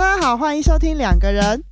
[0.00, 1.62] 大家好，欢迎收听两个人。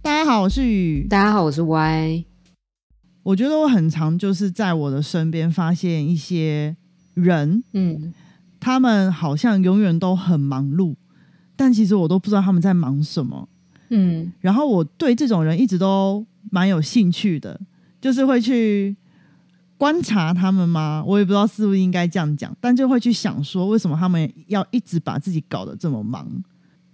[0.00, 1.06] 大家好，我是雨。
[1.06, 2.24] 大家好，我是 Y。
[3.24, 6.74] 我觉得我很常就是在我的身边发现一些
[7.12, 8.14] 人，嗯，
[8.58, 10.96] 他们好像永远都很忙碌，
[11.54, 13.50] 但其实我都不知道他们在忙什么。
[13.88, 17.60] 嗯，然后我对这种人一直都蛮有兴趣的，
[18.00, 18.96] 就是会去
[19.76, 21.02] 观察他们吗？
[21.06, 26.26] 我也不知道是不是应该这样讲，但就会去想说，为什么他们要一直把自己搞得这么忙？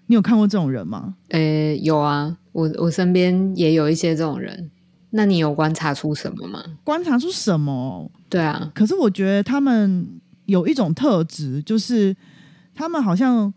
[0.06, 1.14] 你有看过这种人吗？
[1.28, 4.70] 呃，有啊，我我身边也有一些这种人。
[5.12, 6.62] 那你有观察出什么吗？
[6.84, 8.10] 观察出什么？
[8.28, 10.08] 对啊，可是我觉得他们
[10.46, 12.16] 有一种特质，就是
[12.74, 13.54] 他们好像会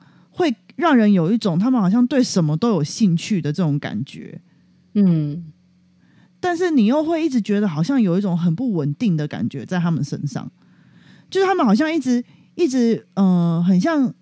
[0.75, 4.41] 让人有一种他们好像对什么都有兴趣的这种感觉。
[4.93, 5.45] 嗯，
[6.39, 10.51] 但是你又会一直觉得好像有一种很不稳定的感觉在他们身上，
[11.29, 12.23] 就是他们好像一直
[12.55, 14.13] 一直呃，很像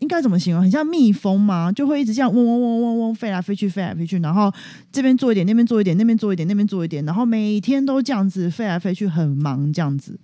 [0.00, 0.62] 应该怎么形容？
[0.62, 1.70] 很像蜜蜂吗？
[1.70, 4.52] 就会一直这样嗡嗡嗡嗡嗡飞来飞去，飞来飞去，然后
[4.90, 10.18] 这边做一点，那边做一点，那边做一点，那边做一点，然后每天都这样子飞来飞去，很忙这样子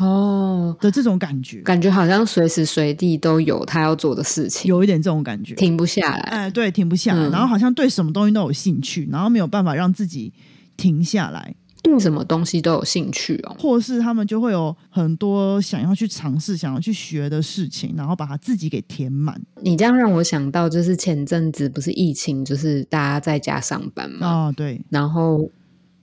[0.00, 6.18] 哦，的这种感觉，感觉好像随时随地都有他要做的事情，有一点这种感觉，停不下来。
[6.20, 10.32] 哎，对，停不下来，嗯然后好像对什么东西都有兴趣，然后没有办法让自己
[10.76, 11.54] 停下来。
[11.82, 13.54] 对什么东西都有兴趣哦。
[13.60, 19.38] 或是他们就会有很多想要去尝试、想要去学的事情，然后把它自己给填满。
[19.60, 24.26] 你这样让我想到，就是前阵子不是疫情，就是大家在家上班嘛。
[24.26, 25.46] 哦，对，然后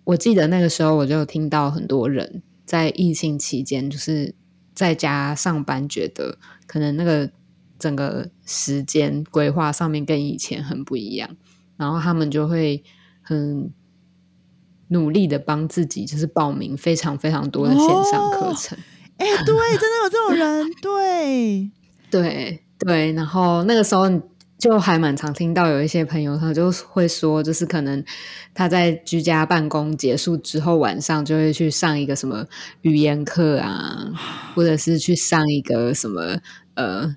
[0.03, 4.33] 我记得那个时候，我就有听到很多人在疫情期间，就是
[4.73, 7.30] 在家上班，觉得可能那个
[7.78, 11.36] 整个时间规划上面跟以前很不一样，
[11.75, 12.81] 然后他们就会
[13.22, 13.73] 很
[14.88, 18.78] 努力的帮自己，就是报名非常非常多的线上课程。
[19.17, 21.72] 哎、对，真的有这种人，对，
[22.09, 24.09] 对对，然后那个时候
[24.61, 28.01] 就还蛮常听到有一些朋友，他就会说，就是可能
[28.53, 32.45] 他在居家办公结束之后，晚上就会去上一个什么
[32.83, 34.13] 语言课啊，
[34.53, 36.38] 或者是去上一个什么
[36.75, 37.16] 呃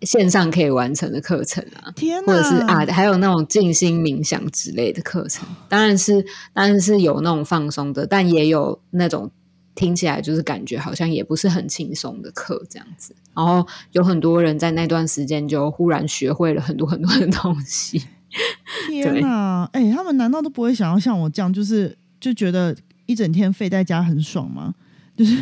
[0.00, 1.92] 线上可以完成的课程啊。
[1.94, 6.24] 天，或者是啊，还有那种静心冥想之类的课程，当然是
[6.54, 9.30] 当然是有那种放松的，但也有那种
[9.80, 13.14] 听起来就是感觉好像也不是很轻松的课这样子。
[13.34, 18.02] 然后有很多人在那段时间就忽然学会了很多很多的东西。
[18.86, 22.76] 天哪，哎、他们难道都不会想要像我这样，就是就觉得
[23.06, 24.74] 一整天废在家很爽吗？
[25.16, 25.36] 就是，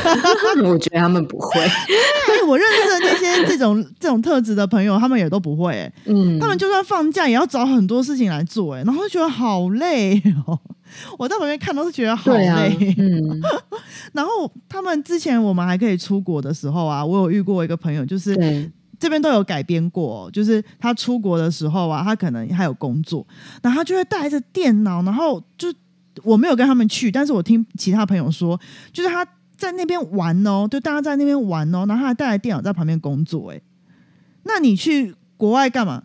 [0.64, 10.58] 我觉得他们不会， 哎、我认识的那些这种这种特质的朋友，他们也都不会、哎嗯，他们就算放假也要找很多事情来做、哎，然后就觉得好累哦。
[11.18, 13.40] 我在旁边看都是觉得好累，，嗯。
[14.12, 23.26] 然后他们之前我们还可以出国的时候啊，我有遇过一个朋友，就是对，这边都有改编过哦，就是他出国的时候啊，他可能还有工作，
[23.62, 25.72] 然后他就会带着电脑，然后就
[26.22, 28.60] 我没有跟他们去，但是我听其他朋友说，
[28.92, 29.26] 就是他
[29.56, 33.60] 在那边玩哦，就大家在那边玩哦，然后他还带着电脑在旁边工作，哎，
[34.42, 36.00] 那你去国外干嘛？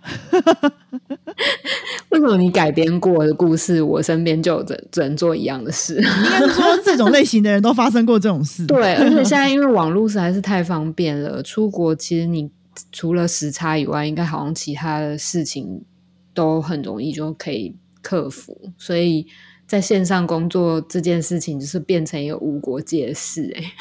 [2.10, 5.94] 为什么你改编过的故事，我身边就有只只能做一样的事？
[5.98, 12.50] 应该是说这种类型的人都发生过这种事， 对，而且现在因为网络实在是太方便了，出国其实你
[12.92, 15.84] 除了时差以外，应该好像其他的事情
[16.34, 19.28] 都很容易就可以克服，所以
[19.68, 23.72] 在线上工作这件事情就是变成一个无国界的事、欸。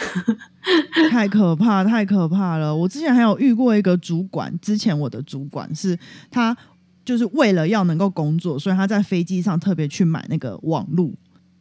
[1.08, 2.74] 太可怕，太可怕了！
[2.74, 5.96] 我之前还有遇过一个主管，之前我的主管是
[6.30, 6.56] 他，
[7.04, 11.14] 就是为了要能够工作，所以他在飞机上特别去买那个网路，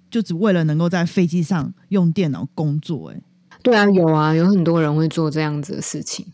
[0.09, 3.22] 就只为了能够在飞机上用电脑工作、哎，
[3.62, 6.25] 对啊，有啊，有很多人会做这样子的事情。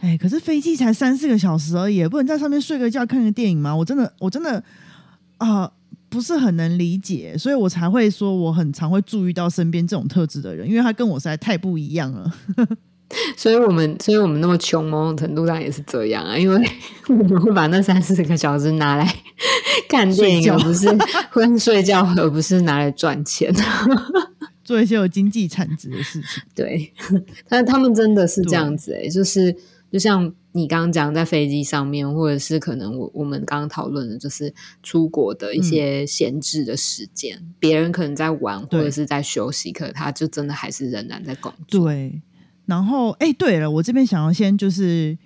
[0.00, 3.76] 哎， 可是飞机才三四个小时而已，不能在上面睡个觉、看个电影吗？
[3.76, 4.64] 我真的，我真的
[5.36, 5.70] 啊、
[6.10, 12.30] 不是很能理解，所以我才会说我很常会注意到身边这种特质的人，因为他跟我实在太不一样了。
[13.36, 16.64] 所以我们，所以我们那么穷，某种程度上也是这样啊，因为
[17.08, 19.16] 我们会把那三四个小时拿来
[19.88, 20.86] 看电影，而不是
[21.30, 23.52] 会睡觉，而不是拿来赚钱。
[24.62, 26.40] 做一些有经济产值的事情。
[26.54, 26.92] 对，
[27.48, 29.52] 但他们真的是这样子诶、就是
[29.90, 41.86] 就像你刚刚讲，在飞机上面，或者是可能我我们刚刚讨论的，就是出国的一些闲置的时间，别、人可能在玩或者是在休息，可他就真的还是仍然在工作。
[41.86, 42.22] 对，
[42.66, 45.18] 然后哎，对了，我这边想要先就是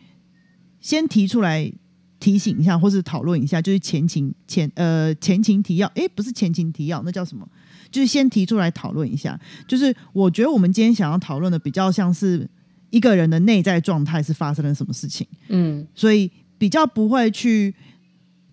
[0.80, 1.70] 先提出来
[2.18, 7.46] 提醒一下，或是讨论一下，就是前情前呃前情提要，诶，不是前情提要，那叫什么？
[7.90, 9.38] 就是先提出来讨论一下。
[9.68, 12.48] 就是我觉得我们今天想要讨论的比较像是
[12.94, 17.74] 一个人的内在状态是发生了什么事情，嗯所以比较不会去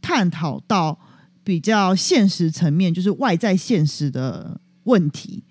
[0.02, 0.98] 探讨到
[1.44, 5.44] 比较现实层面，就是外在现实的问题。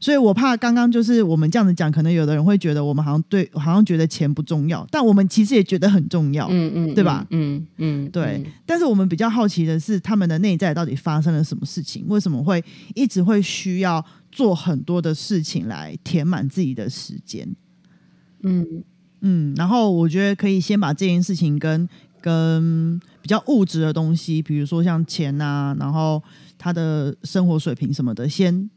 [0.00, 6.48] 所以我怕刚刚就是我们这样子讲，可能有的人会觉得我们好像对，好像觉得钱不重要，但我们其实也觉得很重要。
[6.50, 12.04] 嗯嗯，对吧嗯嗯，对，但是我们比较好奇的是，他们的内在到底发生了什么事情？
[12.08, 12.62] 为什么会
[12.96, 17.48] 一直会需要做很多的事情来填满自己的时间？
[18.42, 18.84] 嗯
[19.20, 21.88] 嗯，然后我觉得可以先把这件事情跟
[22.20, 26.22] 跟比较物质的东西，比如说像钱啊，然后
[26.58, 28.68] 他的生活水平什么的，先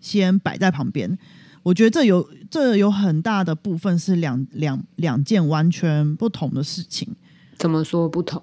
[0.00, 1.18] 先摆在旁边。
[1.62, 7.14] 我觉得这有这有很大的部分是两两两件完全不同的事情。
[7.58, 8.42] 怎么说不同？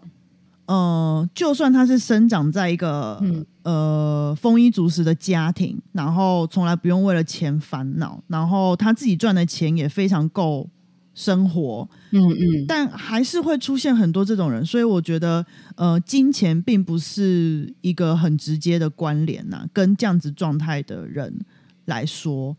[0.67, 3.45] 呃，就算他是生长在一个、嗯。
[3.63, 10.69] 呃丰衣足食的家庭，然后从来不用为了钱烦恼，然后他自己赚的钱也非常够
[11.13, 12.65] 生活，嗯嗯。
[12.65, 21.37] 但还是会出现很多这种人，所以我觉得，呃，金钱并不是一个很直接的关联呐、跟这样子状态的人
[21.87, 22.55] 来说，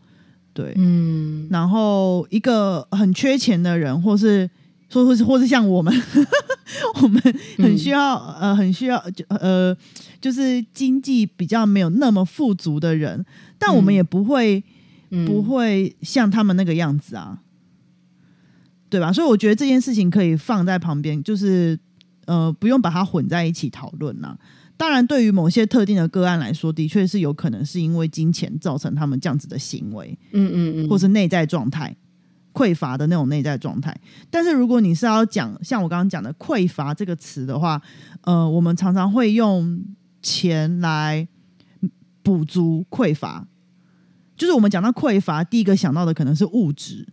[0.52, 0.74] 对。
[0.76, 1.48] 嗯。
[1.50, 4.50] 然后一个很缺钱的人，或是
[4.88, 5.92] 说或是或是像我们，
[7.02, 7.22] 我们
[7.58, 9.76] 很需要、呃很需要就呃
[10.20, 13.24] 就是经济比较没有那么富足的人，
[13.58, 14.62] 但我们嗯也不会、
[15.10, 17.40] 嗯，不会像他们那个样子啊，
[18.88, 19.12] 对吧？
[19.12, 21.78] 所以我觉得这件事情可以放在旁边，就是
[22.26, 24.38] 呃，不用把它混在一起讨论啦。
[24.76, 31.96] 当然，对于某些特定的个案来说，的确是有可能是因为金钱造成他们这样子的行为，嗯嗯嗯，或是内在状态
[32.58, 33.94] 匮乏的那种内在状态。
[34.30, 37.80] 但是，如果你是要讲像我刚刚讲的“匮乏”这个词的话，
[38.22, 39.84] 呃，我们常常会用
[40.20, 41.28] 钱来
[42.22, 43.46] 补足匮乏。
[44.36, 47.06] 就是我们讲到匮乏，第一个想到的可能是物质，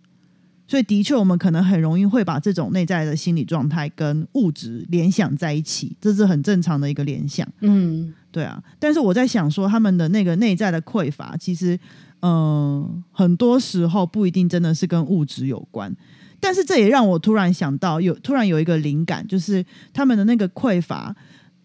[0.67, 7.47] 所以的确我们可能很容易会把这种内在的心理状态跟物质联想在一起，这是很正常的一个联想。
[7.61, 11.79] 嗯对啊，但是我在想说，他们的那个内在的匮乏，其实，
[12.21, 15.95] 嗯、很多时候不一定真的是跟物质有关。
[16.39, 21.15] 但是这也让我突然想到，有突然有一个灵感，就是他们的那个匮乏，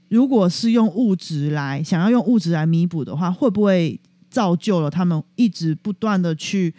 [0.09, 4.01] 如果是用物质来想要用物质来弥补的话，会不会
[4.31, 6.75] 造就了他们一直不断的去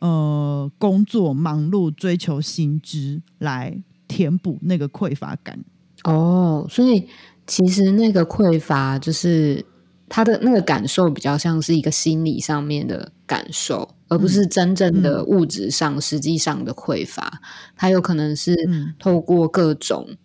[0.00, 5.58] 呃工作、忙碌、追求薪资来填补那个匮乏感？
[6.04, 7.08] 哦，所以
[7.46, 9.64] 其实那个匮乏就是
[10.08, 17.40] 他的那个感受比较像是一个心理上面的感受，而不是真正的物质上、实际上的匮乏。
[17.76, 20.16] 他有可能是嗯透过各种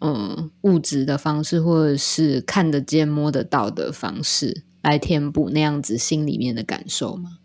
[0.00, 7.38] 嗯物质的方式，或者是看得见、摸得到的方式来填补那样子心里面的感受吗。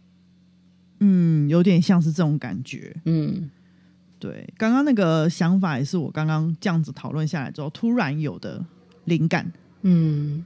[1.00, 2.95] 嗯，有点像是这种感觉。
[3.06, 3.50] 嗯
[4.19, 8.63] 对，刚刚那个想法也是我刚刚这样子讨论下来之后突然有的
[9.06, 9.51] 灵感。
[9.81, 10.45] 嗯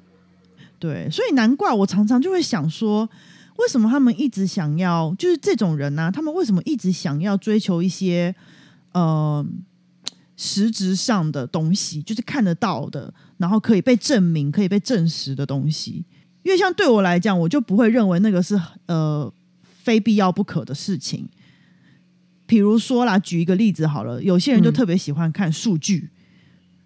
[0.85, 3.09] 对，所以难怪我常常就会想说，
[3.57, 8.35] 为什么他们一直想要，就是这种人呢、啊他们为什么一直想要追求一些
[8.91, 9.43] 呃
[10.37, 16.05] 实质上的东西，就是看得到的，然后可以被证明、可以被证实的东西？
[16.43, 19.33] 因为像对我来讲，我就不会认为那个是呃
[19.63, 21.27] 非必要不可的事情。
[22.45, 26.10] 比如说啦，举一个例子好了，有些人就嗯特别喜欢看数据，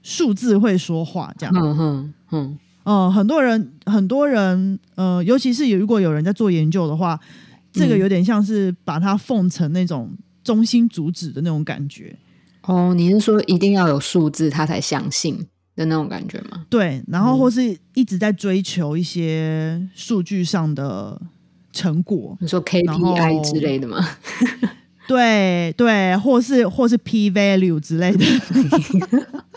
[0.02, 1.54] 数字会说话，这样。
[1.54, 2.60] 哼哼哼，
[2.90, 7.20] 呃，很多人，很多人，呃，尤其是如果有人在做研究的话，
[7.72, 10.10] 这个嗯有点像是把它奉成那种
[10.44, 12.16] 中心主旨的那种感觉。
[12.64, 15.38] 哦，你是说一定要有数字他才相信
[15.76, 16.66] 的那种感觉吗？
[16.68, 21.22] 对，然后嗯或是一直在追求一些数据上的
[21.72, 24.04] 成果，你说 KPI 之类的吗？
[25.08, 28.26] 对对，或是或是 P value 之类的。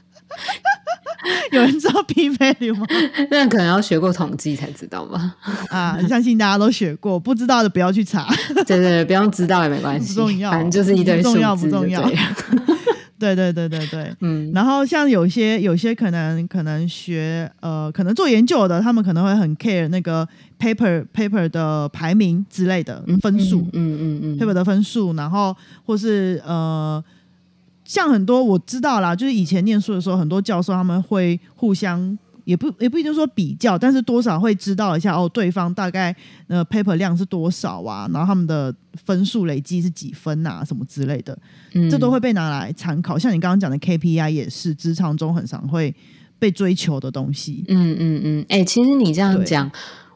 [1.52, 2.86] 有人知道 P value 吗？
[3.30, 5.34] 那可能要学过统计才知道吧？
[5.70, 8.26] 啊，相信大家都学过，不知道的不要去查。
[8.54, 12.02] 对对对，不用知道也没关系，不重要反正就是一堆数不重要不重要
[13.18, 14.12] 对对对对对。
[14.20, 20.26] 嗯然后像有些有些可能可能学呃可能做研究的，他们可能会很 care 那个
[20.58, 27.02] paper paper 的排名之类的分数、嗯嗯嗯 paper 的分数，然后或是呃
[27.84, 36.14] 像很多我知道啦，就是以前念书的时候，很多教授他们会互相也不也不一定说比较，但是多少会知道一下哦，对方大概
[36.48, 38.74] 呃 paper 量是多少啊，然后他们的
[39.04, 41.38] 分数累积是几分啊，什么之类的，
[41.74, 43.18] 嗯这都会被拿来参考。
[43.18, 45.94] 像你刚刚讲的 KPI 也是职场中很常会
[46.38, 47.64] 被追求的东西。
[47.68, 49.70] 嗯嗯嗯，哎、其实你这样讲，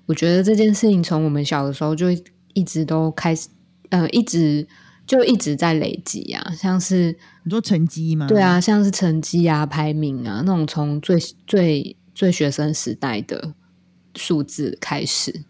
[0.06, 2.06] 我觉得这件事情从我们小的时候就
[2.54, 3.49] 一直都开始，
[3.90, 4.66] 呃，一直
[5.06, 8.26] 就一直在累积啊，像是你说成绩吗？
[8.26, 13.54] 对啊，像是成绩啊、排名啊那种从最最最学生时代的
[14.16, 15.44] 数字开始。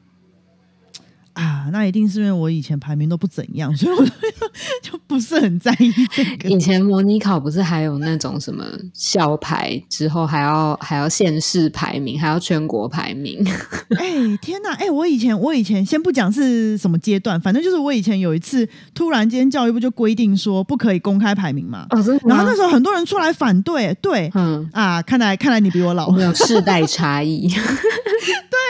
[1.37, 4.05] 啊，那一定是因为我以前排名都不怎样，所以我
[4.83, 6.49] 就不是很在意这个。
[6.49, 13.47] 以前模拟考不是还有那种什么校排之后还要还要县市排名，还要全国排名。
[13.97, 14.73] 哎、天哪！
[14.75, 21.87] 哎、我以前我以前先不讲是什么阶段，反正就是我以前有一次突然间教育部就规定说不可以公开排名嘛，
[22.25, 22.57] 然后那？
[22.57, 27.47] 时候很多人出来反对，对嗯，啊，看来看来你比我老我，有世代差异。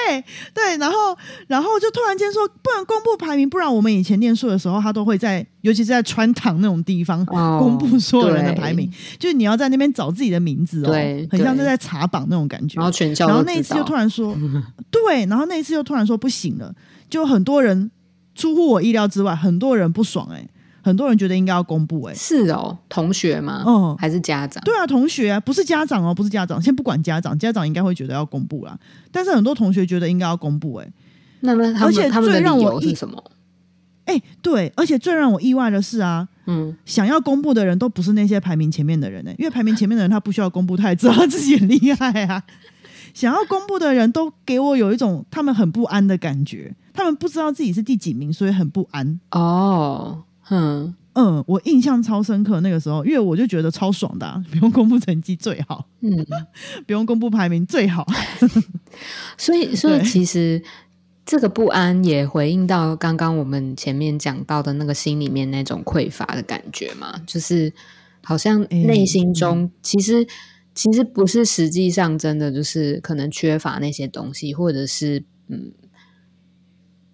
[0.09, 7.21] 对对，然后然后就突然间说不能公布排名，不然我们以前念书的时候，他都会在，尤其是在穿堂那种地方。
[7.29, 10.93] 哦公布所有人的排名，就是你要在那边找自己的名字哦，
[11.29, 12.77] 很像是在查榜那种感觉。
[12.77, 13.97] 然后全校然后那一次就突。
[13.97, 14.37] 然说，
[14.93, 16.71] 对，然后那一次又突然说不行了，
[17.09, 17.91] 就很多人
[18.35, 20.47] 出乎我意料之外，很多人不爽哎、
[20.83, 23.63] 很多人觉得应该要公布哎、是哦，同学吗？
[23.65, 24.63] 哦还是家长？
[24.65, 28.79] 对啊，同学啊，不是家长哦，不是家长，先不管家长，家长应该会觉得要公布啦，
[29.11, 30.87] 但是很多同学觉得应该要公布哎、
[31.41, 33.23] 那那他而且们他们的最让理我意由是什么？
[34.07, 42.43] 哎、对，而且最让我意外的是啊，嗯，想要公布的人都不是那些排名前面的人呢、因为排名前面的人他不需要公布，他也知道他自己很厉害啊。
[43.13, 49.19] 想要公布的人都给我有一种他们很不安的感觉，他们不知道自己是第几名，所以很不安。
[49.31, 56.11] 哦，哼，嗯，我印象超深刻，那个时候，因为我就觉得超爽的、啊， 不用公布成绩最好，嗯，
[56.87, 58.07] 不用公布排名最好。
[59.37, 60.63] 所以所以其实
[61.27, 67.73] 这个不安也回应到刚刚我们前面讲到的那个心里面那种匮乏的感觉嘛，就是
[68.23, 70.25] 好像诶内心中其实、
[70.73, 75.73] 其实不是实际上真的就是可能缺乏那些东西，或者是嗯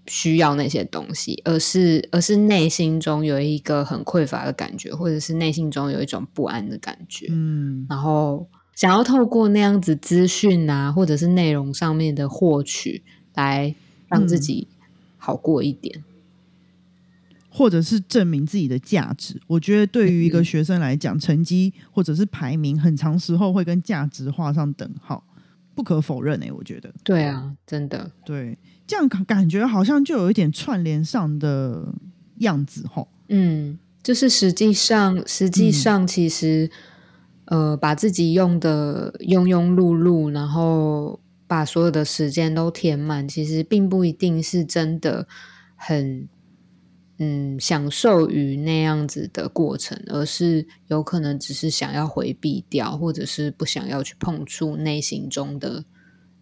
[0.06, 7.28] 需要那些东西，而是而是内心中有一个很匮乏的感觉，或者是内心中有一种不安的感觉。
[7.30, 13.04] 嗯，然后想要透过那样子资讯啊，或者是内容上面的获取，
[13.34, 13.74] 来
[14.12, 14.68] 让自己
[15.18, 16.04] 好过一点。
[17.54, 19.38] 或者是证明自己的价值。
[19.46, 25.22] 我觉得对于一个学生来讲，成绩或者是排名，很长时候会跟价值画上等号，
[25.74, 26.90] 不可否认诶、我觉得。
[27.04, 31.92] 对啊，真的，对，这样感感觉好像就有一点串联上的
[32.38, 33.06] 样子吼。
[33.28, 36.70] 嗯，就是实际上，实际上其实，
[37.44, 41.20] 呃，把自己用的庸庸碌碌，然后
[41.52, 45.28] 把所有的时间都填满，其实并不一定是真的
[45.76, 46.26] 很。
[47.18, 55.84] 嗯，享受于那样子的过程，而是有可能只是想要回避掉，或者是不想要去碰触内心中的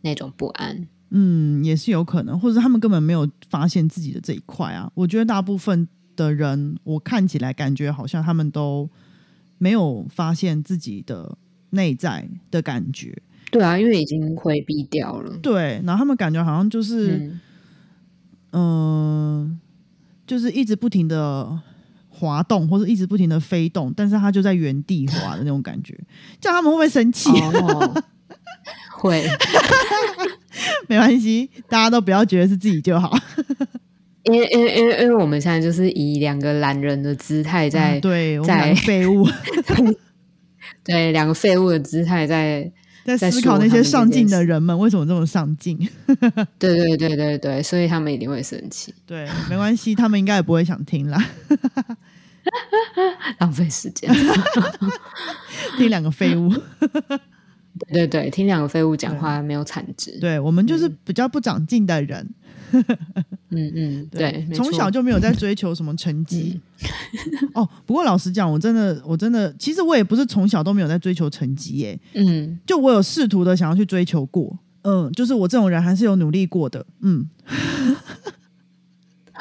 [0.01, 0.89] 那种不安。
[1.11, 4.91] 嗯，也是有可能，或者他们根本没有发现自己的这一块啊。
[4.95, 5.87] 我觉得大部分
[6.17, 8.89] 的人，我看起来感觉好像他们都
[9.59, 11.37] 没有发现自己的
[11.71, 13.21] 内在的感觉。
[13.51, 15.37] 对啊，因为已经回避掉了。
[15.43, 17.39] 对，然后他们感觉好像就是，
[18.53, 19.61] 嗯，嗯、
[20.27, 21.61] 就是一直不停的
[22.09, 25.99] 滑动，或者一直不停的飞动，但是它就在原地滑的那种感觉。
[26.41, 27.29] 这样他们会不会生气？
[27.31, 28.03] 哦，
[28.99, 29.25] 会。
[30.89, 33.17] 没关系，大家都不要觉得是自己就好。
[34.25, 39.27] 因为因为因为因为我们现在就是以两个懒人的姿态在、嗯对在废物
[40.85, 42.71] 对两个废物的姿态在
[43.17, 45.77] 在在思考那些上进的人们为什么这么上进。
[46.59, 51.25] 对对对对对，所以他们一定会生气，对，没关系，他们应该也不会想听啦。
[53.39, 54.11] 浪费时间。
[55.77, 56.53] 听两个废物，
[57.89, 60.19] 对对对，听两个废物讲话没有产值。
[60.21, 62.29] 对我们就是比较不长进的人。
[62.73, 66.61] 嗯嗯， 对，从小就没有在追求什么成绩。
[67.55, 71.99] 哦，不过老实讲，我真的，我真的，其实我也不是从小都没有在追求成绩耶。
[72.15, 77.29] 嗯 就我有试图的想要去追求过，嗯，就是我这种人还是有努力过的，嗯，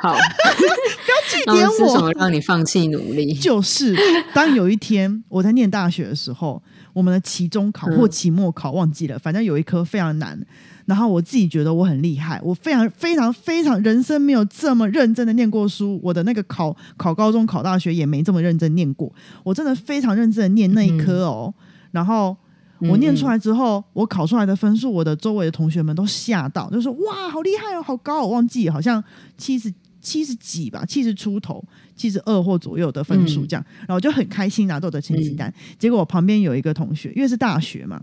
[0.01, 0.15] 好，
[1.29, 2.01] 据点然后是什我。
[2.01, 3.33] 么让你放弃努力？
[3.39, 3.95] 就是
[4.33, 6.61] 当有一天我在念大学的时候，
[6.93, 10.39] 我们的期中考嗯或期末考忘记了，反正有一科非常难。
[10.85, 19.11] 然后我自己觉得我很厉害，我非常非常非常人生没有这么认真的念过书，我的那个考考高中考大学也没这么认真念过，
[19.43, 21.53] 我真的非常认真的念那一科哦。
[21.91, 22.35] 然后
[22.79, 29.03] 我念出来之后，我考出来的分数，我的周围的同学们都吓到，就说：“哇，好厉害哦，好高！”我忘记好像
[29.37, 29.71] 七十
[30.09, 31.63] 七十几吧，七十出头，
[31.95, 33.63] 七十二或左右的分数这样。
[33.81, 35.53] 然后我就很开心拿到我的成绩单。
[35.77, 38.01] 结果我旁边有一个同学，因为是大学嘛，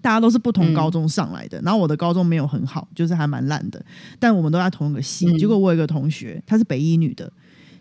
[0.00, 1.60] 大家都是不同高中上来的。
[1.60, 3.84] 然后我的高中没有很好，就是还蛮烂的，
[4.18, 5.30] 但我们都在同一个系。
[5.38, 7.30] 结果我有一个同学，她是北医女的。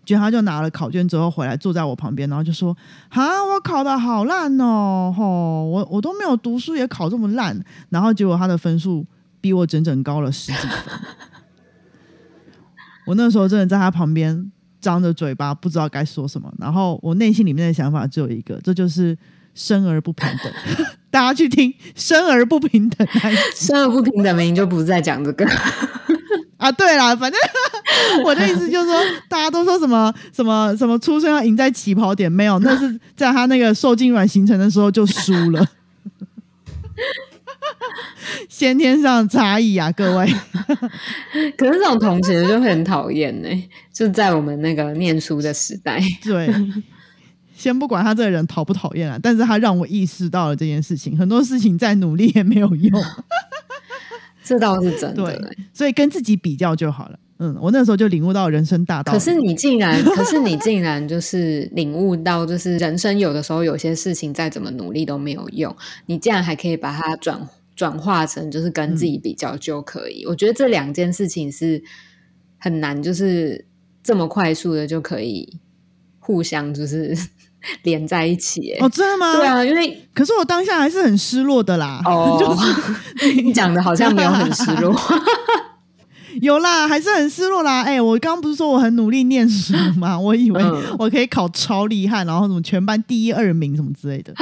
[0.05, 2.75] 就他就拿了考卷之后回来坐在我旁边，然后就说
[3.09, 7.55] ：“啊，我考的好烂哦，吼，我我都没有读书也考这么烂。”
[7.89, 9.05] 然后结果她的分数
[9.39, 10.99] 比我整整高了十几分。
[13.09, 16.47] 我那时候真的在他旁边张着嘴巴，不知道该说什么。
[16.59, 19.17] 然后我内心里面的想法只有一个，这就是
[19.55, 20.53] 生而不平等。
[21.09, 23.07] 大家去听“生而不平等
[23.55, 25.43] ”，“生而不平等”明明就不是在讲这个。
[26.57, 27.41] 啊，对了，反正
[28.23, 28.95] 我的意思就是说，
[29.27, 35.65] 大家都说什么什么什么出生要赢在起跑点，没有，那是在他那个受精卵形成的时候就输了，
[38.49, 40.25] 先天上差异啊，各位。
[41.57, 43.49] 可是这种同学就会很讨厌呢，
[43.93, 46.01] 就在我们那个念书的时代。
[46.23, 46.49] 对，
[47.55, 53.03] 先不管他这个人讨不讨厌啊，但是他让我意识到了这件事情，很多事情再努力也没有用。
[54.43, 57.19] 这倒是真的，所以跟自己比较就好了。
[57.41, 59.13] 嗯，我那时候就领悟到人生大道。
[59.13, 65.73] 可是你竟然，可是你竟然就是领悟到，就是人生有的时候有些事情再怎么努力都没有用，
[66.07, 67.39] 你竟然还可以把它转
[67.79, 70.25] 转化成就是跟自己比较就可以。
[70.25, 71.81] 我觉得这两件事情是
[72.57, 73.65] 很难，就是
[74.03, 75.57] 这么快速的就可以
[76.19, 77.15] 互相就是。
[77.83, 79.35] 连在一起，哦，真的吗？
[79.35, 82.01] 对啊，因为可是我当下还是很失落的啦。
[82.05, 82.39] 哦，
[83.43, 84.95] 你讲的好像没有很失落，
[86.41, 87.81] 有啦，还是很失落啦。
[87.83, 90.17] 哎，我刚刚不是说我很努力念书吗？
[90.17, 90.63] 我以为
[90.97, 94.33] 我可以考超厉害，然后什么全班第一二名什么之类的。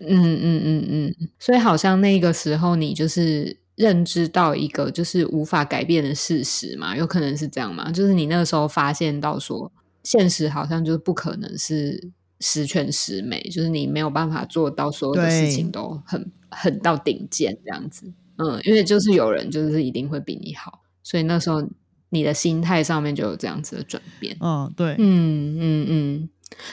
[0.00, 7.90] 嗯嗯嗯嗯，所以好像那个时候你就是认知到一个就是无法改变的事实嘛，有可能是这样嘛？
[7.92, 9.70] 就是你那个时候发现到说，
[10.02, 12.10] 现实好像就是不可能是。
[12.38, 21.66] 十全十美，就是你没有办法做到所有的事情都很很到顶尖这样子，嗯，因为就是有人就是一定会比你好，所以那时候
[22.10, 26.28] 你的心态上面就有这样子的转变，嗯，对，嗯嗯嗯。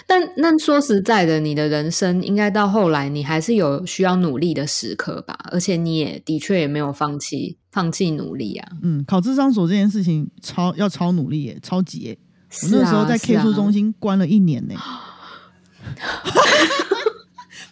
[0.05, 12.17] 但那说实在的，你的人生应该到后来你还是有需要努力的时刻吧，而且你也的确也没有放弃放弃努力啊，嗯，考智商所这件事情超要超努力耶，超级耶，
[12.63, 14.75] 我那时候在 K 书中心关了一年呢。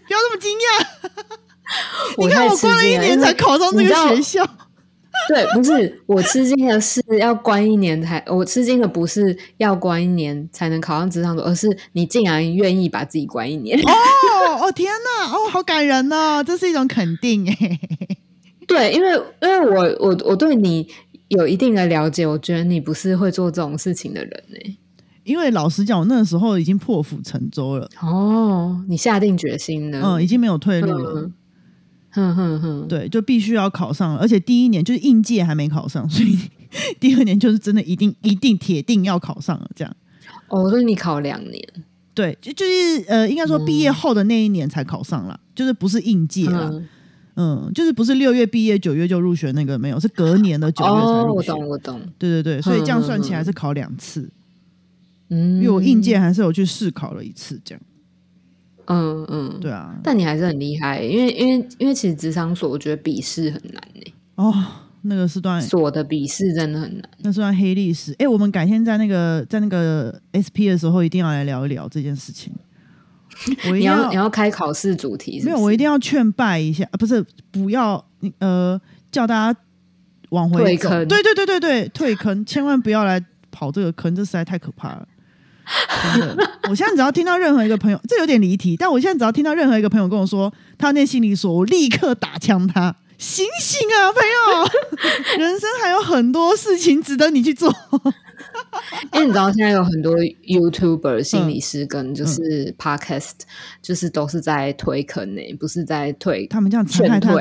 [0.08, 0.86] 不要这么惊讶！
[2.18, 4.44] 你看我关了一年才考上这个学校。
[5.28, 13.80] 对，不是我吃惊的是要关一年才，我吃惊的不是要关一年才能考上职场所，而是你竟然愿意把自己关一年。
[13.80, 15.32] 哦哦天哪！
[15.32, 17.80] 哦，好感人哦，这是一种肯定哎。
[18.68, 20.88] 对，因为因为我我我对你
[21.30, 24.78] 有一定的了解，我觉得你不是会做这种事情的人哎。
[25.24, 27.88] 因为老实讲，我那个时候已经破釜沉舟了。
[28.02, 31.30] 哦，你下定决心了，嗯，已经没有退路了。
[32.12, 34.20] 哼哼哼，对，就必须要考上了。
[34.20, 36.38] 而且第一年就是应届还没考上，所以
[37.00, 39.70] 第二年就是真的一定一定铁定要考上了。
[39.76, 39.96] 这样，
[40.50, 41.62] 哦，所以你考两年，
[42.14, 46.84] 对，就就是呃，应该说毕业后的那一年才考上了，就是不是应届了，
[47.36, 51.52] 嗯，就是不是六月毕业九月就入学那个没有，是隔年的九月才入学。
[51.54, 52.02] 我懂，我懂。
[52.20, 54.30] 对对对，所以这样算起来是考两次。
[55.30, 57.82] 嗯，因为我应届还是有去试考了一次，这样。
[58.92, 59.96] 嗯嗯，对啊。
[60.04, 64.14] 但你还是很厉害，因为因为因为其实职场所我觉得笔试很难呢。
[64.36, 64.54] 哦，
[65.04, 68.14] 那个是段所的笔试真的很难，那是段黑历史。
[68.20, 72.54] 哎，我们改天在那个在那个 SP 的时候，一定要来聊一聊这件事情。
[73.68, 75.42] 我你要你要开考试主题？
[75.44, 78.04] 没有，我一定要劝败一下，不是不要
[78.40, 79.60] 呃叫大家
[80.30, 80.90] 往回走。
[81.06, 85.08] 对对对对对，退坑，千万不要来跑这个坑，这实在太可怕了。
[86.14, 92.96] 真的，我现在只要听到任何一个朋友，这有点离题，但我现在只要听到任何一个朋友跟我说他内心里所，我立刻打枪他。
[93.18, 97.72] 醒醒啊，朋友， 人生还有很多事情值得你去做。
[99.14, 103.42] 因为你知道，现在有很多 YouTuber 心理师跟就是 Podcast，
[103.80, 107.32] 就是都是在推坑呢，不是在推他们这样残害太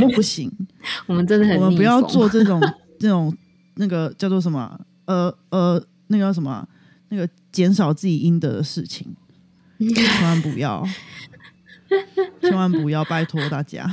[0.00, 0.50] 多不行。
[1.06, 2.60] 我们真的很，我们不要做这种
[2.98, 3.32] 这种
[3.76, 6.66] 那个叫做什么呃呃，那个叫什么
[7.08, 7.28] 那个。
[7.50, 9.16] 减少自己应得的事情，
[9.80, 10.86] 千万不要，
[12.40, 13.90] 千万不要，拜托大家。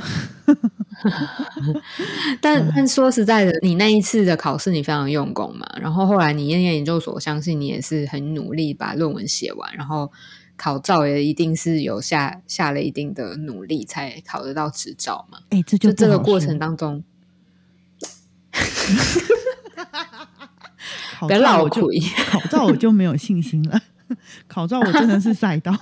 [2.40, 10.12] 但但说实在的，你那一次的考试你非常用功嘛，然后后来你念研究所，相信你也是很努力把论文写完，然后
[10.56, 15.38] 考照也一定是有下下了一定的努力才考得到执照嘛。
[15.48, 17.02] 哎，这就这个过程当中，
[21.18, 22.00] 考不要闹照我就亏。
[22.28, 23.80] 考照我就没有信心了，
[24.46, 25.76] 考照我真的是赛道。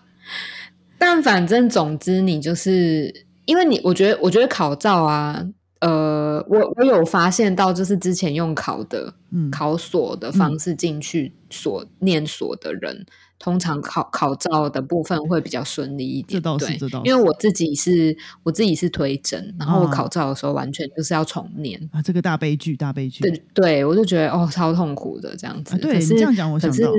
[0.98, 5.42] 但反正总之，你就是因为你，我觉得，我觉得考照啊，
[5.80, 13.06] 呃，我我有发现到，就是之前用考的嗯，考所的方式进去所念所的人，
[13.38, 16.40] 通常考考照的部分会比较顺利一点。
[16.40, 21.88] 这倒是对这倒是因为我自己是我自己是推甄，然后我啊考照的时候完全就是要重念。
[21.92, 23.22] 啊，这个大悲剧，大悲剧。
[23.22, 25.74] 对对，我就觉得哦，超痛苦的这样子。
[25.74, 26.98] 啊对可是你这样讲我可是想到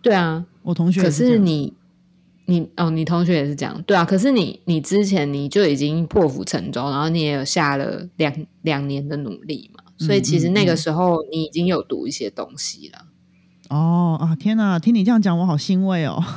[0.00, 1.72] 对啊，我同学可是你，
[2.46, 4.04] 你哦，你同学也是这样，对啊。
[4.04, 13.06] 可是你，你之前你就已经破釜沉舟，然后你也有下了两两年的努力嘛，所以其实那个时候你已经有读一些东西了。
[13.74, 14.78] 哦啊，天哪！
[14.78, 16.22] 听你这样讲，我好欣慰哦。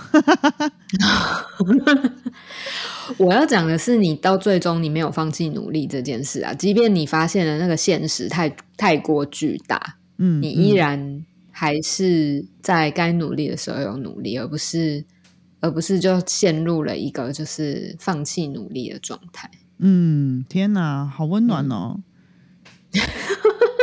[3.17, 15.06] 我要讲的是，你到最终你没有放弃努力这件事啊，即便你发现了那个现实太太过巨大，嗯，你依嗯然还是在该努力的时候有努力，而不是
[15.60, 19.52] 而不是就陷入了一个就是放弃努力的状态。
[19.78, 22.00] 嗯，天哪，好温暖哦。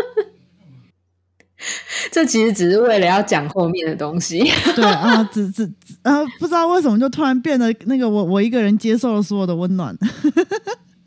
[2.14, 4.38] 这其实只是为了要讲后面的东西。
[4.76, 5.72] 对啊，只只只
[6.02, 9.98] 啊，不知道为什么就突然变得那个我我一个人接受了所有的温暖。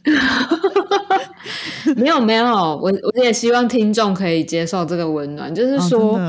[1.95, 6.19] 没有没有，我我也希望听众可以接受这个温暖，就是哦说，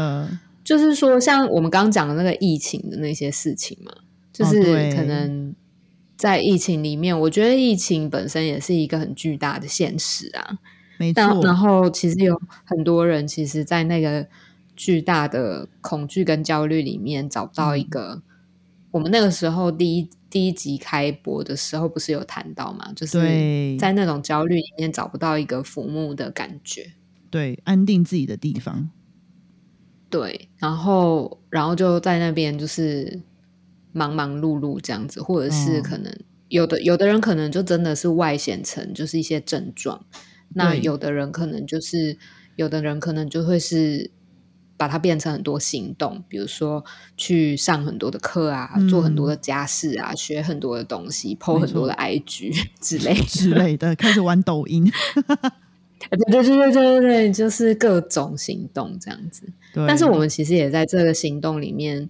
[0.62, 3.91] 就是说，像我们刚刚讲的那个疫情的那些事情嘛，
[4.33, 4.62] 就是
[4.95, 5.53] 可能
[6.17, 10.59] 在疫情里面，我觉得疫情本身也是一个很巨大的现实啊。
[10.99, 14.25] 没错然错，后其实有很多人，其实，在那个
[14.79, 18.23] 巨大的恐惧跟焦虑里面，找不到嗯一个。
[18.93, 22.93] 我们那个时候第一第一集开播的时候，不是有谈到嘛？
[22.95, 23.19] 就是
[23.79, 26.93] 在那种焦虑里面找不到一个浮木的感觉。
[27.29, 28.88] 对，安定自己的地方。
[30.09, 33.21] 对，然后然后就在那边就是
[33.93, 36.17] 忙忙碌碌这样子，或者是哦可能
[36.49, 40.07] 有的有的人可能就真的是外显成就是一些症状，
[40.55, 42.17] 那有的人可能就是
[42.57, 44.11] 有的人可能就会是
[44.79, 46.83] 把它变成很多行动，比如说
[47.17, 54.91] 去上很多的课啊，做很多的家事啊，学很多的东西，PO 很多的 IG 之类之类的，开始玩抖音。
[55.99, 59.53] 对对对对对对对，就是各种行动这样子。
[59.75, 62.09] 但是我们其实也在这个行动里面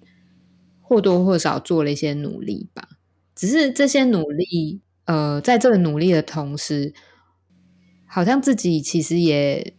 [0.83, 2.87] 或多或少做了一些努力吧。
[3.35, 6.92] 只是这些努力，呃，在这个努力的同时，
[8.07, 9.74] 好像自己其实也，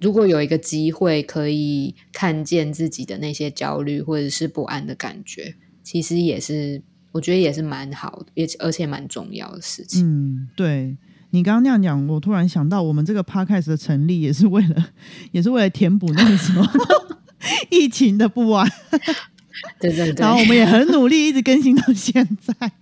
[0.00, 6.80] 如果有一个机会可以看见自己的那些焦虑或者是不安的感觉，其实也是
[7.12, 10.06] 我觉得也是蛮好的，也而且蛮重要的事情。
[10.06, 10.96] 嗯，对
[11.30, 14.90] 你刚刚那样讲，我突然想到，我们这个 podcast 的成立也是为了，
[15.32, 16.64] 也是为了填补那个什么
[17.70, 18.68] 疫情的不安，
[19.80, 22.72] 对对对然后我们也很努力，一直更新到现在。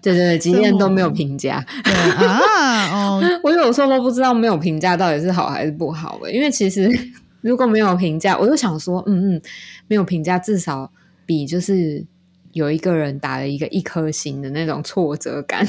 [0.00, 1.64] 对 对对，即便都没有评价。
[1.84, 6.90] 对啊，哦， 我有时候都不知道没有评价到底是好还是不好欸，因为其实
[7.40, 9.42] 如果没有评价，我就想说，嗯嗯，
[9.86, 10.90] 没有评价至少
[11.24, 12.04] 比就是
[12.52, 15.64] 有一个人打了一个一颗星的那种挫折感，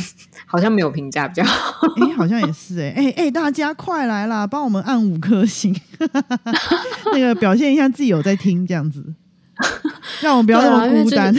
[0.47, 1.87] 好像没有评价比较好。
[1.97, 5.75] 哎、好像也是哎、哎哎、大家快来啦，帮我们按五颗星，
[7.13, 9.13] 那个表现一下自己有在听，这样子，
[10.21, 11.35] 让我们不要那么孤单。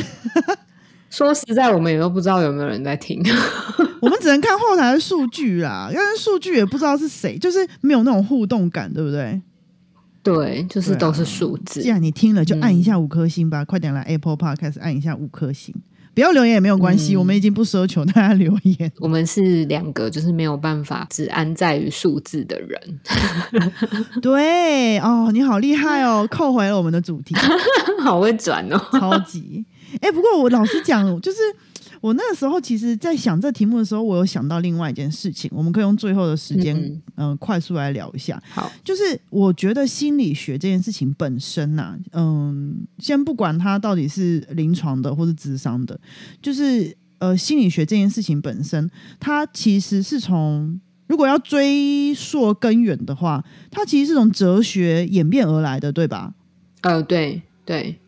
[1.11, 3.20] 说实在，我们也都不知道有没有人在听。
[4.01, 9.42] 我们只能看后台的数据啦，但是数据也不知道是谁，就是没有那种互动感，对不对？
[10.23, 11.88] 对，就是都是数字既。
[11.88, 15.75] 然你听了，就按一下五颗星吧，快点来 Apple Podcast 按一下五颗星，
[16.14, 18.92] 不要留言也没有关系，嗯我们已经不奢求大家留言。
[18.99, 23.01] 我们是两个就是没有办法只安在于数字的人，
[24.23, 27.35] 对哦，你好厉害哦，扣回了我们的主题，
[28.05, 28.79] 好会转哦。
[28.92, 29.64] 超级。
[30.00, 31.38] 哎、不过我老实讲，就是
[32.00, 38.42] 我那个时候其实，在想这题目的时候，我有想到另外一件事情，我们可以用最后的时间，嗯嗯、快速来聊一下。
[38.50, 45.98] 好，就是我觉得心理学这件事情本身呐、嗯，先不管它到底是临床的或是智商的，
[46.40, 56.33] 就是呃，心理学这件事情本身，它其实是从如果要追溯根源的话，它其实是从哲学演变而来的，对吧？
[56.81, 57.98] 呃，对对，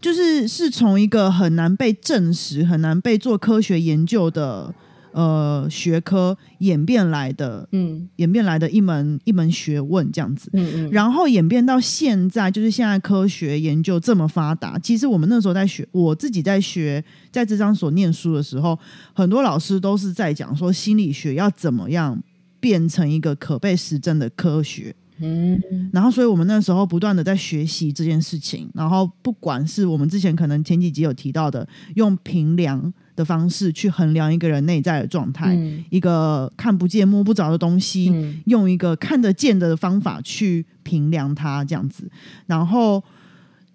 [0.00, 4.74] 就是是从一个很难被证实、很难被做科学研究的
[5.12, 10.48] 呃学科演变来的，嗯演变来的一门一门学问这样子。
[10.54, 14.78] 嗯嗯，然后演变到现在，就是现在科学研究这么发达。
[14.78, 18.78] 其实我们那时候在学，我自己在学，在这张所念书的时候，
[19.12, 22.22] 很多老师都是在讲说心理学要怎么样
[22.58, 24.94] 变成一个可被实证的科学。
[25.20, 28.68] 嗯然后，所以我们那时候不断的在学习这件事情。
[28.74, 42.10] 然后，不管是我们之前可能前几集有提到的，用平量的方式去衡量一个人内在的状态，嗯一个看不见摸不着的东西，嗯用一个看得见的方法去平量它，这样子。
[42.46, 43.02] 然后，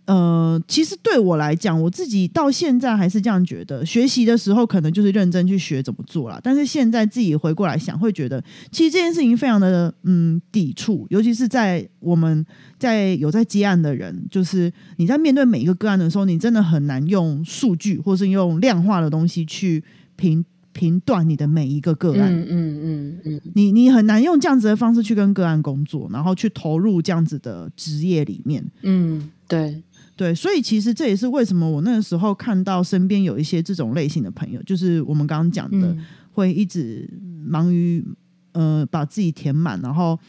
[0.05, 3.83] 呃，其实对我来讲，我自己到现在还是这样觉得。
[3.85, 12.45] 学习的时候可能就是认真去学怎么做啦，但是现在自己回过来想，会觉得其实这件事情非常的嗯抵触，尤其是在我们
[12.77, 19.83] 在有在接案的人，就是你在面对每一个个案的时候，你真的很难用数据或是用量化的东西去
[20.15, 22.31] 评评断你的每一个个案。
[22.31, 28.63] 嗯嗯嗯嗯你你很难用这样子的方式去跟个案工作，然后去投入这样子的职业里面。
[28.83, 29.81] 嗯，对，
[30.15, 36.05] 对，所以其实这也是为什么我那个时候看到身边有一些这种类型的朋友，就是我们刚刚讲的，嗯。
[36.35, 37.09] 会一直
[37.45, 38.03] 忙于
[38.51, 40.19] 呃把自己填满，然后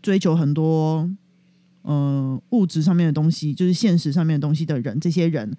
[0.00, 1.10] 追求很多
[1.82, 5.52] 呃物质上面的东西，就是现实上面的东西的人，这些人。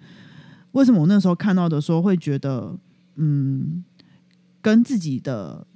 [0.72, 2.74] 为什么我那时候看到的时候会觉得
[3.16, 3.84] 嗯
[4.62, 5.66] 跟自己的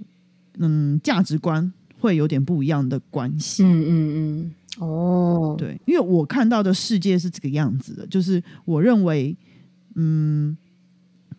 [0.56, 3.64] 嗯价值观会有点不一样的关系？
[3.64, 9.36] 嗯嗯嗯，哦，对，因为我看到的世界是这个样子的，就是我认为，
[9.94, 10.56] 嗯，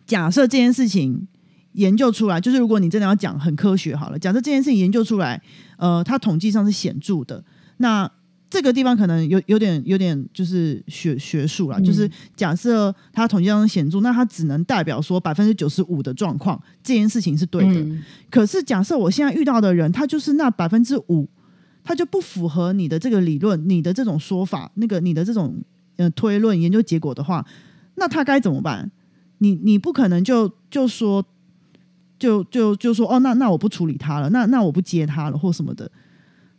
[0.06, 1.26] 假设这件事情
[1.72, 5.42] 研究出来，就是如果你真的要讲很科学好了，假设这件事情研究出来，
[5.78, 7.44] 呃，它统计上是显著的，
[7.78, 8.08] 那
[8.48, 17.80] 这个地方可能有有点有点就是学学术啦，嗯就是假设它统计上显著，那它只能代表说百分之九十五的状况，这件事情是对的。
[17.80, 21.28] 嗯可是假设我现在遇到的人，他就是那百分之五，
[21.84, 25.54] 他就不符合你的这个理论、你的这种说法、那个你的这种
[25.96, 27.46] 呃推论研究结果的话，
[27.96, 28.90] 那他该怎么办？
[29.38, 31.24] 你你不可能就就说
[32.18, 35.90] 就就就说哦，那那我不处理他了，那那我不接他了或什么的，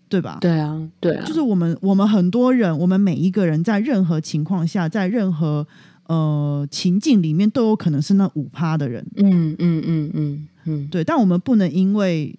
[0.07, 0.37] 对吧？
[0.39, 5.65] 对啊，对啊，就是我们我们很多人，我们每一个人在任何情况下，在任何
[6.07, 9.03] 呃情境里面，都有可能是那五趴的人。
[9.15, 12.37] 嗯嗯嗯嗯嗯，对，但我们不能因为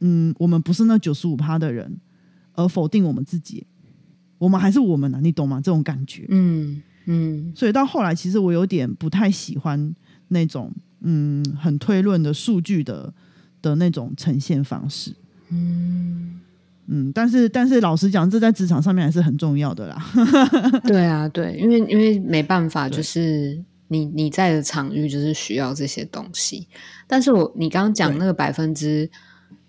[0.00, 1.98] 嗯，我们不是那九十五趴的人
[2.54, 3.66] 而否定我们自己，
[4.38, 5.60] 我们还是我们啊，你懂吗？
[5.62, 6.26] 这种感觉。
[6.28, 9.94] 嗯嗯所以到后来，其实我有点不太喜欢
[10.28, 13.12] 那种嗯很推论的数据的
[13.62, 15.14] 的那种呈现方式。
[15.50, 16.38] 嗯，
[16.86, 20.04] 嗯，但是但是老实讲，这在职场上面还是很重要的啦。
[20.84, 23.58] 对啊，对，因为因为没办法，就是
[23.88, 26.68] 你你在的场域就是需要这些东西。
[27.06, 29.10] 但是我你刚刚讲那个百分之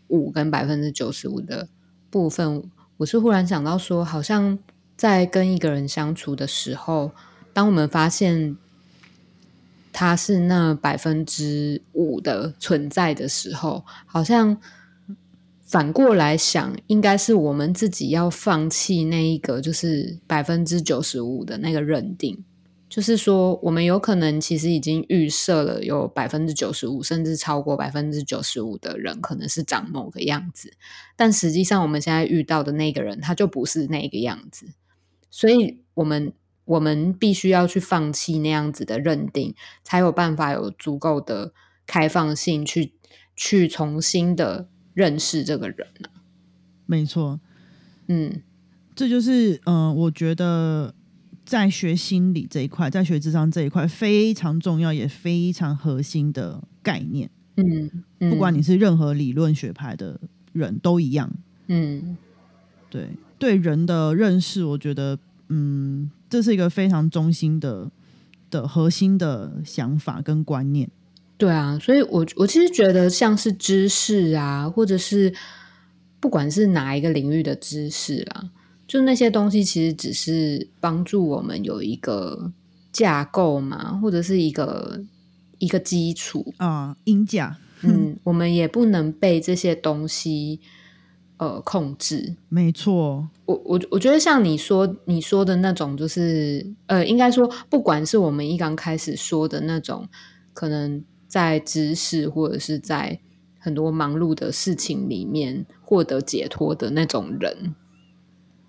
[0.09, 1.67] 五跟百分之九十五的
[2.09, 2.63] 部分，
[2.97, 4.59] 我是忽然想到说，好像
[4.97, 7.11] 在跟一个人相处的时候，
[7.53, 8.57] 当我们发现
[9.93, 14.57] 他是那百分之五的存在的时候，好像
[15.65, 22.43] 反过来想，应该是我们自己要放弃那一个就是百分之九十五的那个认定，
[22.89, 30.73] 就是说，我们有可能其实已经预设了有百分之九十五，甚至超过百分之九十五的人可能是长某个样子，
[31.15, 34.65] 但实际上我们现在遇到的那个人，他就不是那个样子，
[35.29, 36.33] 所以我们
[36.65, 41.53] 我们必须要去放弃那样子的认定，才有办法有足够的
[41.85, 42.93] 开放性去
[43.35, 46.25] 去重新的认识这个人啊。
[46.87, 47.39] 没错，
[48.07, 48.41] 嗯。
[48.95, 50.93] 这就是嗯、呃我觉得
[51.49, 57.27] 在学心理这一块，在学智商这一块非常重要也非常核心的概念。
[57.55, 60.19] 嗯，嗯不管你是任何理论学派的
[60.53, 61.27] 人都一样。
[61.65, 62.15] 嗯
[62.91, 63.07] 对
[63.39, 67.89] 对人的认识，我觉得嗯，这是一个非常中心的
[68.51, 70.87] 的核心的想法跟观念。
[71.39, 75.33] 对啊，所以我我其实觉得像是知识啊，或者是
[76.19, 78.51] 不管是哪一个领域的知识啦，
[78.89, 82.51] 就那些东西其实只是帮助我们有一个
[82.91, 84.99] 架构嘛，或者是一个
[85.59, 86.51] 一个基础。
[86.57, 90.59] 啊，音架，嗯，我们也不能被这些东西
[91.37, 92.35] 呃控制。
[92.49, 100.09] 没错，我我我觉得像你说你说的那种，就是呃，应该说，不管是我们一刚开始说的那种，
[100.51, 103.19] 可能在知识或者是在
[103.59, 107.75] 很多忙碌的事情里面获得解脱的那种人，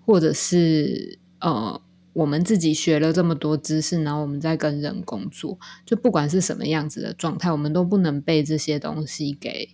[0.05, 1.81] 或者是呃，
[2.13, 9.69] 我们自己学了这么多知识，然后我们在跟人工作，就不管是什么样子的状态，我们都不能被这些东西给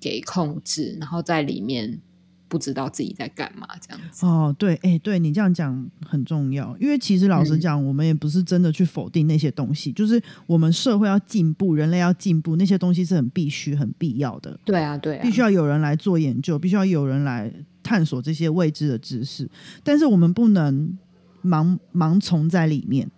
[0.00, 2.00] 给控制，然后在里面
[2.48, 4.24] 不知道自己在干嘛这样子。
[4.26, 14.58] 哦，对，哎，对你这样讲很重要，因为其实老实嗯讲，我们也不是真的去否定那些东西，就是我们社会要进步，人类要进步，那些东西是很必须、很必要的。
[14.64, 17.52] 对啊，对啊，必须要有人来做研究，必须要有人来
[17.82, 19.50] 探索这些未知的知识，
[19.82, 20.96] 但是我们不能
[21.42, 23.10] 盲盲从在里面，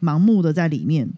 [0.00, 1.10] 盲目的在里面，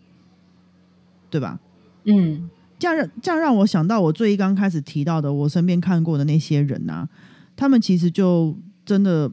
[1.30, 1.60] 对吧？
[2.04, 7.08] 嗯这样让这样让我想到我最一刚开始提到的，我身边看过的那些人啊，
[7.56, 9.30] 他们其实就真的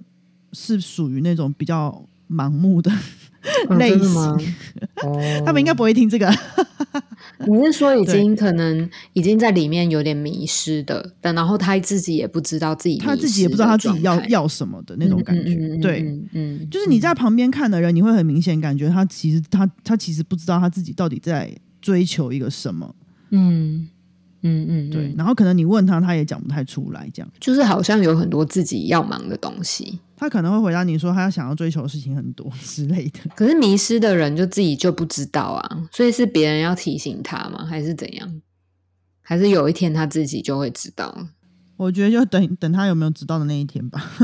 [0.53, 2.91] 是属于那种比较盲目的
[3.67, 4.55] 哦类型，
[5.45, 6.31] 他们应该不会听这个。
[7.47, 16.01] 你是说已经可能已经在里面有点迷失的，但然后他自己也不知道自己他自己也不知道他自己要要什么的那种感觉，嗯嗯嗯对。
[16.01, 22.95] 嗯嗯，就是你在旁边看的人，你会很明显感觉他其实他他其实不知道他自己到底在追求一个什么，
[23.31, 23.87] 嗯
[24.43, 25.07] 嗯嗯，对。
[25.07, 33.19] 嗯然后可能你问他，他也讲不太出来，这样就是好像有很多自己要忙的东西，他可能会回答你说他想要追求的事情很多之类的。
[33.35, 37.65] 可是迷失的人就自己就不知道啊，所以是别人要提醒他吗？
[37.65, 38.41] 还是怎样？
[39.21, 41.27] 还是有一天他自己就会知道？
[41.77, 44.03] 我觉得就等等他有没有知道的那一天吧。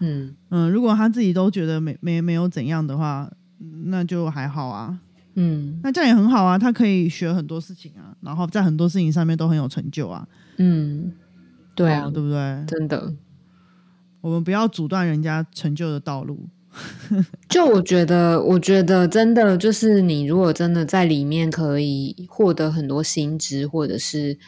[0.00, 3.30] 嗯嗯，如果他自己都觉得没没没有怎样的话，
[3.86, 4.98] 那就还好啊。
[5.34, 10.26] 嗯那这样也很好啊，他可以学很多事情啊，然后在很多事情上面都很有成就啊。
[10.58, 11.12] 嗯，
[11.74, 12.64] 对啊，哦对不对？
[12.66, 13.14] 真的。
[14.20, 16.48] 我们不要阻断人家成就的道路。
[17.50, 24.38] 就我觉得，我觉得真的就是你，如果真的在里面可以获得很多新知，或者是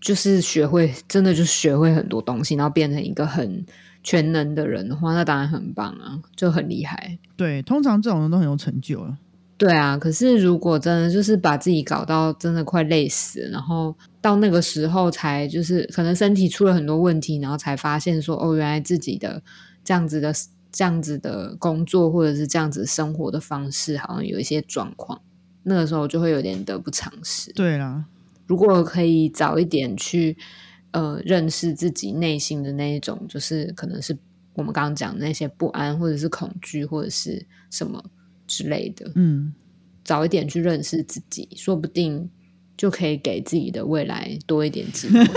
[0.00, 3.64] 就是学会，真的就学会很多东西，然后变成一个很
[4.04, 7.18] 全能的人的话，那当然很棒啊，就很厉害。
[7.36, 9.18] 对，通常这种人都很有成就了。
[9.62, 19.40] 对啊，可是如果真的就是把自己搞到真的快累死了，然后到那个时候才就是可能身体出了很多问题，然后才发现说哦，原来自己的
[19.84, 20.34] 这样子的
[20.72, 25.20] 这样子的工作或者是这样子生活的方式好像有一些状况，
[25.62, 27.52] 那个时候就会有点得不偿失。
[27.52, 28.04] 对啦，
[28.48, 30.36] 如果可以早一点去
[30.90, 34.18] 呃认识自己内心的那一种，就是可能是
[34.54, 38.02] 我们刚刚讲的那些不安或者是恐惧或者是什么
[38.46, 39.52] 之类的，嗯，
[40.04, 42.28] 早一点去认识自己，说不定
[42.76, 45.20] 就可以给自己的未来多一点机会。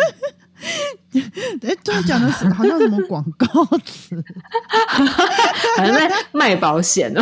[1.62, 3.48] 哎，突然讲的是好像什么广告
[3.86, 4.16] 词，
[5.78, 7.22] 好像在卖保险哦，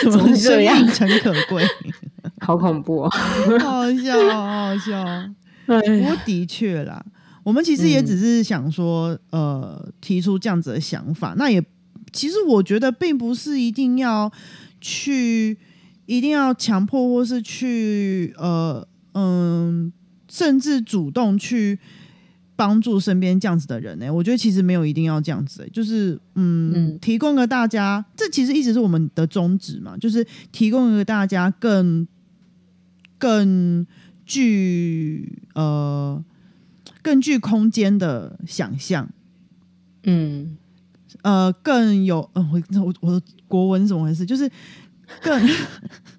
[0.00, 1.64] 什怎么么生这样命诚可贵，
[2.40, 3.10] 好恐怖哦！
[3.60, 5.28] 好好笑，好好笑。
[5.66, 7.04] 不过的确啦，
[7.42, 11.34] 我们其实也嗯只是想说，呃，提出这样子的想法。
[11.38, 11.62] 那也
[12.14, 14.32] 其实我觉得，并不是一定要
[14.80, 15.58] 去，
[16.06, 19.92] 一定要强迫，或是去，呃，嗯，
[20.30, 21.78] 甚至主动去
[22.56, 26.98] 帮助身边这样子的人呢、我觉得其实没有一定要这样子、欸，就是嗯，嗯。
[27.00, 32.06] 提供个大家，这其实一直是我们的宗旨嘛，就是提供一个大家更
[33.18, 33.84] 更
[34.24, 36.24] 具呃
[37.02, 39.10] 更具空间的想象，
[40.04, 40.56] 嗯
[41.24, 44.26] 呃，更有呃，我我我的国文怎么回事？
[44.26, 44.50] 就是
[45.22, 45.48] 更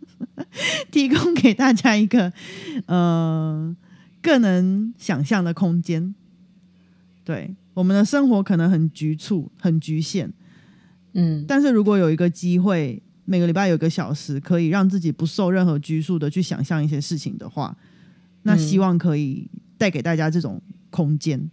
[0.90, 2.34] 提供给大家一个
[2.88, 3.76] 呃
[4.20, 6.16] 更能想象的空间。
[7.24, 10.32] 对，我们的生活可能很局促、很局限，
[11.14, 17.78] 嗯但是如果有一个机会，每个礼拜有一个小时，可以让自己不受任何拘束的去想象一些事情的话，
[18.42, 21.48] 那嗯希望可以带给大家这种空间。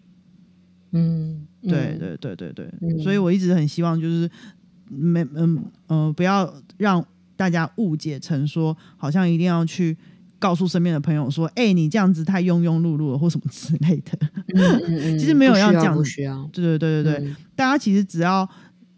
[0.92, 2.98] 嗯，对对对对对，嗯。
[3.02, 4.30] 所以我一直很希望就是
[4.88, 7.04] 没嗯呃不要让
[7.36, 9.96] 大家误解成说好像一定要去
[10.38, 14.18] 告诉身边的朋友说，哎、你这样子太庸庸碌碌了或什么 之类的。
[14.54, 17.36] 嗯嗯嗯，其实没有要这样不需要，对对对对对，嗯。
[17.56, 18.48] 大家其实只要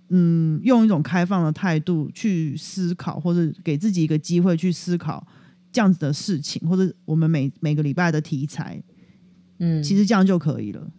[0.08, 5.24] 嗯用一种开放的态度去思考，或者给自己一个机会去思考
[5.70, 8.82] 这样子的事情，或者我们每每个礼拜的题材，
[9.58, 10.90] 嗯，其实这样就可以了。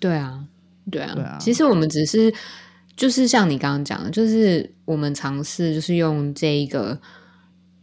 [0.00, 0.46] 对啊，
[0.90, 2.32] 对啊，对啊其实我们只是
[2.96, 7.00] 就是像你刚刚讲的，就是我们尝试就是用这一个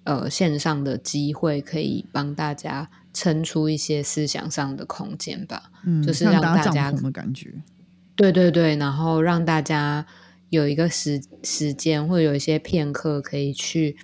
[0.03, 5.71] 呃线上的机会，可以帮大家撑出一些思想上的空间吧。
[5.85, 7.53] 嗯，就是让大家篷的感觉。
[8.15, 10.05] 对对对，然后让大家
[10.49, 13.97] 有一个时时间，或者有一些片刻，可以去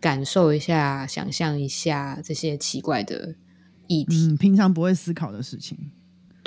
[0.00, 3.34] 感受一下、想象一下这些奇怪的
[3.88, 4.28] 议题。
[4.28, 5.76] 嗯，平常不会思考的事情。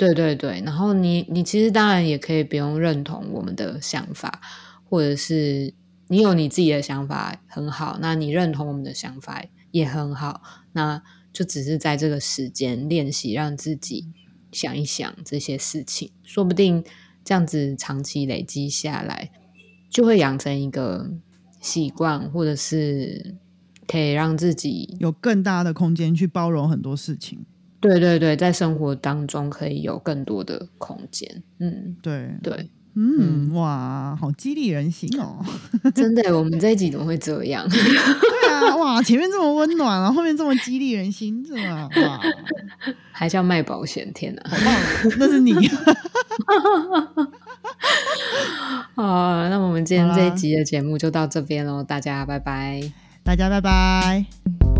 [0.00, 4.40] 对对对，然后你你其实当然也可以不用认同我们的想法，
[4.88, 5.74] 或者是
[6.08, 10.40] 你有你自己的想法很好，那你认同我们的想法也很好，
[10.72, 11.02] 那
[11.34, 14.06] 就只是在这个时间练习，让自己
[14.50, 16.82] 想一想这些事情，说不定
[17.22, 19.30] 这样子长期累积下来，
[19.90, 21.10] 就会养成一个
[21.60, 23.36] 习惯，或者是
[23.86, 27.44] 可以让自己有更大的空间去包容很多事情。
[27.80, 31.42] 对对对，在生活当中可以有更多的空间。
[31.58, 35.44] 嗯，对对，嗯，哇，好激励人心哦！
[35.94, 37.66] 真的，我们这一集怎么会这样？
[37.70, 41.88] 对啊，哇，前面这么温暖，然后后面这么激励人心，是吗？
[41.96, 42.20] 哇，
[43.12, 44.12] 还叫卖保险？
[44.12, 44.74] 天哪，好棒！
[45.18, 45.54] 那是你。
[48.94, 52.82] 好，那我们今天这一集的节目就到这边喽，大家拜拜，
[53.24, 54.79] 大家拜拜。